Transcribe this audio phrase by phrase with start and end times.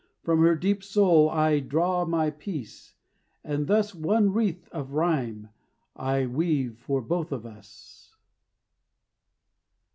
[0.23, 2.95] From her deep soul I draw my peace,
[3.43, 5.49] and thus, One wreath of rhyme
[5.95, 8.15] I weave for both of us.